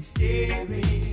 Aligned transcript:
Steering. 0.00 1.09